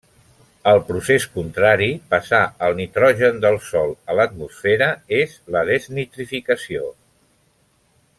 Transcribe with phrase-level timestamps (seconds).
[0.69, 4.89] El procés contrari, passar el nitrogen del sòl a l'atmosfera,
[5.21, 6.89] és la desnitrificació.